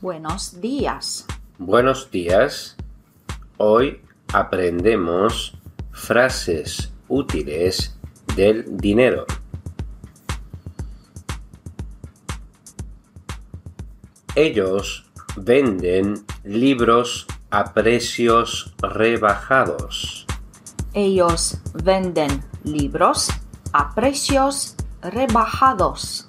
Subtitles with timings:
[0.00, 1.26] Buenos días.
[1.58, 2.74] Buenos días.
[3.58, 4.00] Hoy
[4.32, 5.58] aprendemos
[5.92, 7.98] frases útiles
[8.34, 9.26] del dinero.
[14.34, 15.04] Ellos
[15.36, 20.24] venden libros a precios rebajados.
[20.94, 23.28] Ellos venden libros
[23.74, 26.24] a precios rebajados.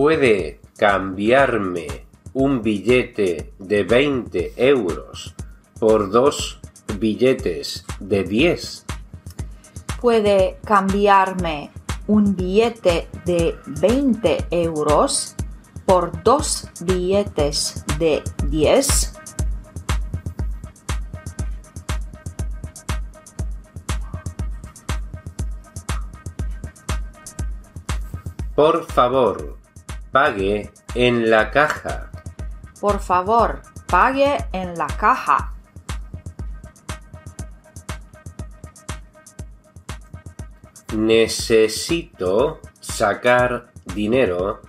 [0.00, 5.34] ¿Puede cambiarme un billete de 20 euros
[5.78, 6.58] por dos
[6.98, 8.86] billetes de 10?
[10.00, 11.70] ¿Puede cambiarme
[12.06, 15.36] un billete de 20 euros
[15.84, 19.12] por dos billetes de 10?
[28.54, 29.59] Por favor,
[30.10, 32.10] pague en la caja.
[32.80, 35.52] Por favor, pague en la caja.
[40.96, 44.60] Necesito sacar dinero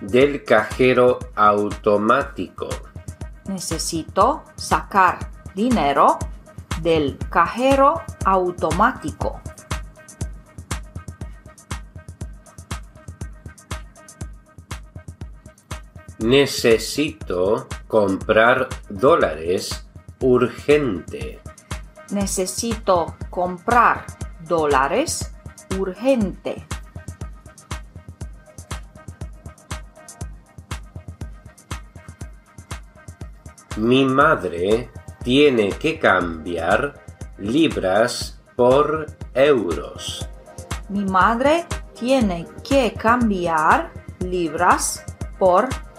[0.00, 2.68] del cajero automático.
[3.46, 6.18] Necesito sacar dinero
[6.82, 9.41] del cajero automático.
[16.22, 19.84] Necesito comprar dólares
[20.20, 21.40] urgente.
[22.12, 24.06] Necesito comprar
[24.46, 25.32] dólares
[25.76, 26.64] urgente.
[33.78, 34.90] Mi madre
[35.24, 37.02] tiene que cambiar
[37.38, 40.28] libras por euros.
[40.88, 41.66] Mi madre
[41.98, 45.04] tiene que cambiar libras
[45.36, 45.91] por euros.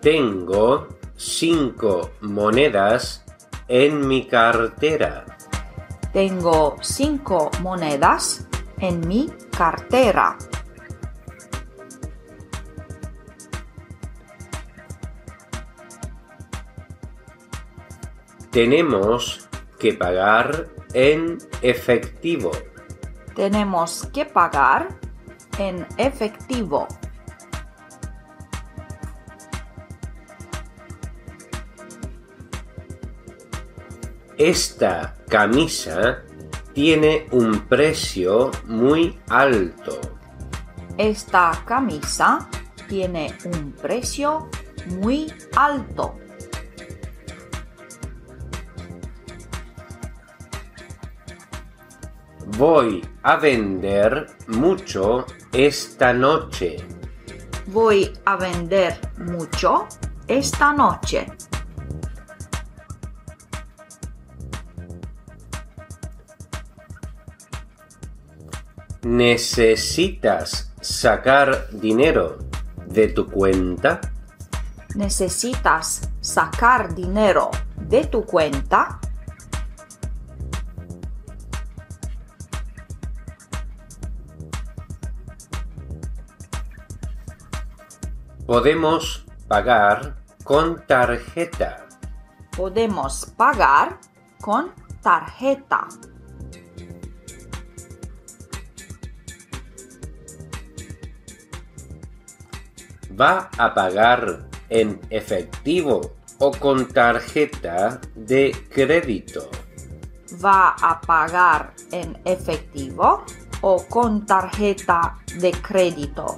[0.00, 3.24] Tengo cinco monedas
[3.68, 5.24] en mi cartera.
[6.12, 8.46] Tengo cinco monedas
[8.78, 10.38] en mi cartera.
[18.50, 19.48] Tenemos
[19.84, 22.50] que pagar en efectivo.
[23.36, 24.88] Tenemos que pagar
[25.58, 26.88] en efectivo.
[34.38, 36.22] Esta camisa
[36.72, 40.00] tiene un precio muy alto.
[40.96, 42.48] Esta camisa
[42.88, 44.48] tiene un precio
[44.98, 46.23] muy alto.
[52.56, 56.76] Voy a vender mucho esta noche.
[57.66, 59.88] Voy a vender mucho
[60.28, 61.26] esta noche.
[69.02, 72.38] ¿Necesitas sacar dinero
[72.86, 74.00] de tu cuenta?
[74.94, 79.00] ¿Necesitas sacar dinero de tu cuenta?
[88.46, 91.86] Podemos pagar con tarjeta.
[92.54, 93.98] Podemos pagar
[94.38, 95.88] con tarjeta.
[103.18, 109.48] ¿Va a pagar en efectivo o con tarjeta de crédito?
[110.44, 113.24] ¿Va a pagar en efectivo
[113.62, 116.36] o con tarjeta de crédito?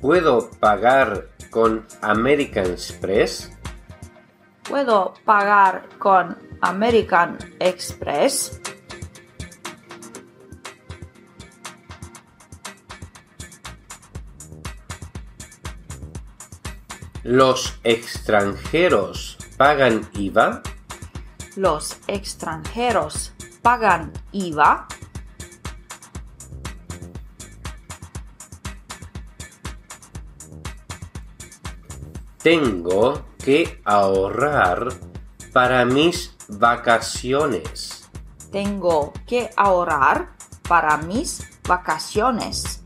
[0.00, 3.50] ¿Puedo pagar con American Express?
[4.68, 8.60] ¿Puedo pagar con American Express?
[17.22, 20.62] ¿Los extranjeros pagan IVA?
[21.56, 23.32] ¿Los extranjeros
[23.62, 24.86] pagan IVA?
[32.46, 34.90] Tengo que ahorrar
[35.52, 38.08] para mis vacaciones.
[38.52, 40.36] Tengo que ahorrar
[40.68, 42.84] para mis vacaciones.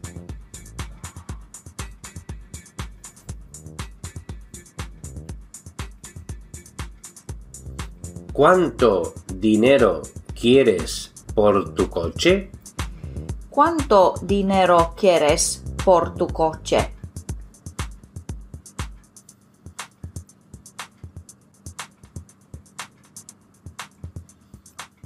[8.33, 10.01] ¿Cuánto dinero
[10.35, 12.51] quieres por tu coche?
[13.51, 16.95] ¿Cuánto dinero quieres por tu coche?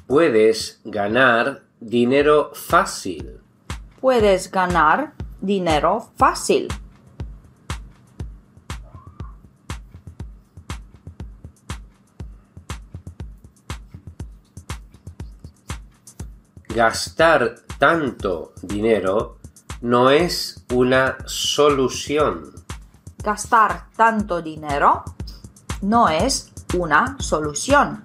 [0.06, 3.40] Puedes ganar dinero fácil.
[4.02, 6.68] Puedes ganar dinero fácil.
[16.68, 19.38] Gastar tanto dinero
[19.80, 22.52] no es una solución.
[23.22, 25.02] Gastar tanto dinero
[25.80, 28.04] no es una solución.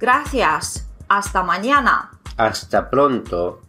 [0.00, 0.86] Gracias.
[1.08, 2.10] Hasta mañana.
[2.36, 3.60] Hasta pronto.